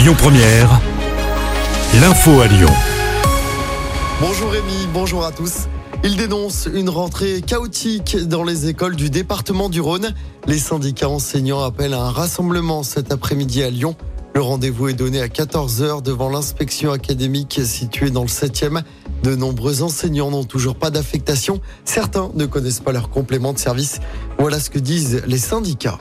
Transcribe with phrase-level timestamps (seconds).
[0.00, 0.80] Lyon Première,
[2.00, 2.70] l'info à Lyon.
[4.18, 5.68] Bonjour Rémi, bonjour à tous.
[6.02, 10.14] Il dénonce une rentrée chaotique dans les écoles du département du Rhône.
[10.46, 13.94] Les syndicats enseignants appellent à un rassemblement cet après-midi à Lyon.
[14.34, 18.80] Le rendez-vous est donné à 14h devant l'inspection académique située dans le 7e.
[19.22, 21.60] De nombreux enseignants n'ont toujours pas d'affectation.
[21.84, 24.00] Certains ne connaissent pas leur complément de service.
[24.38, 25.98] Voilà ce que disent les syndicats.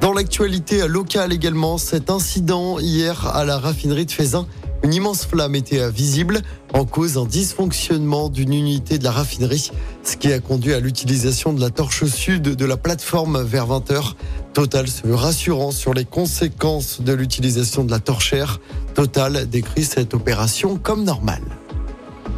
[0.00, 4.46] Dans l'actualité locale également, cet incident hier à la raffinerie de Fézin.
[4.82, 6.40] Une immense flamme était visible
[6.72, 9.70] en cause un dysfonctionnement d'une unité de la raffinerie,
[10.02, 14.14] ce qui a conduit à l'utilisation de la torche sud de la plateforme vers 20h.
[14.54, 18.58] Total se veut rassurant sur les conséquences de l'utilisation de la torchère.
[18.94, 21.44] Total décrit cette opération comme normale.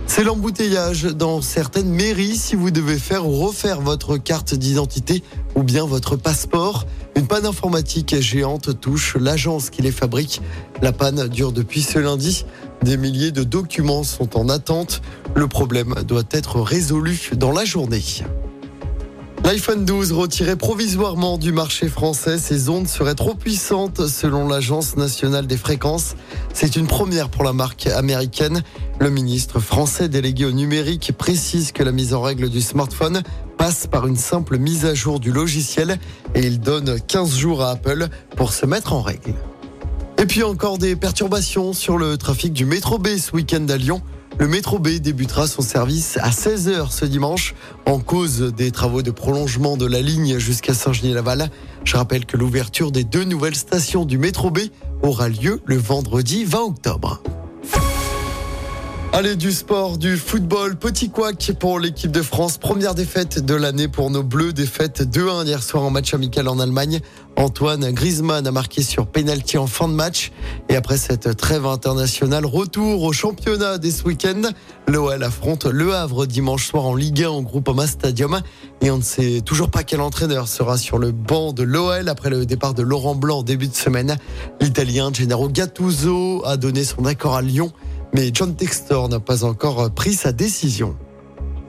[0.08, 5.22] C'est l'embouteillage dans certaines mairies si vous devez faire ou refaire votre carte d'identité
[5.54, 6.86] ou bien votre passeport.
[7.14, 10.40] Une panne informatique géante touche l'agence qui les fabrique.
[10.80, 12.46] La panne dure depuis ce lundi.
[12.82, 15.02] Des milliers de documents sont en attente.
[15.34, 18.02] Le problème doit être résolu dans la journée.
[19.44, 25.48] L'iPhone 12 retiré provisoirement du marché français, ses ondes seraient trop puissantes selon l'Agence nationale
[25.48, 26.14] des fréquences.
[26.54, 28.62] C'est une première pour la marque américaine.
[29.00, 33.22] Le ministre français délégué au numérique précise que la mise en règle du smartphone
[33.62, 36.00] passe par une simple mise à jour du logiciel
[36.34, 39.34] et il donne 15 jours à Apple pour se mettre en règle.
[40.18, 44.02] Et puis encore des perturbations sur le trafic du métro B ce week-end à Lyon.
[44.40, 47.54] Le métro B débutera son service à 16h ce dimanche
[47.86, 51.48] en cause des travaux de prolongement de la ligne jusqu'à Saint-Genis-Laval.
[51.84, 54.58] Je rappelle que l'ouverture des deux nouvelles stations du métro B
[55.04, 57.22] aura lieu le vendredi 20 octobre.
[59.14, 62.56] Allez, du sport, du football, petit couac pour l'équipe de France.
[62.56, 66.58] Première défaite de l'année pour nos Bleus, défaite 2-1 hier soir en match amical en
[66.58, 67.00] Allemagne.
[67.36, 70.32] Antoine Griezmann a marqué sur penalty en fin de match.
[70.70, 74.42] Et après cette trêve internationale, retour au championnat dès ce week-end.
[74.88, 78.40] L'OL affronte Le Havre dimanche soir en Ligue 1 au Groupama Stadium.
[78.80, 82.30] Et on ne sait toujours pas quel entraîneur sera sur le banc de l'OL après
[82.30, 84.16] le départ de Laurent Blanc début de semaine.
[84.62, 87.72] L'Italien Gennaro Gattuso a donné son accord à Lyon
[88.12, 90.96] mais John Textor n'a pas encore pris sa décision.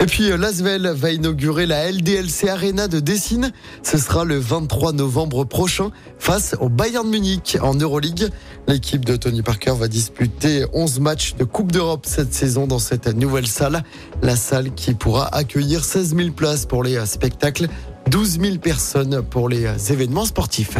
[0.03, 3.53] Et puis euh, Lasvel va inaugurer la LDLC Arena de Dessine.
[3.83, 8.29] Ce sera le 23 novembre prochain face au Bayern Munich en Euroleague.
[8.67, 13.07] L'équipe de Tony Parker va disputer 11 matchs de Coupe d'Europe cette saison dans cette
[13.15, 13.81] nouvelle salle.
[14.21, 17.67] La salle qui pourra accueillir 16 000 places pour les spectacles,
[18.09, 20.79] 12 000 personnes pour les événements sportifs.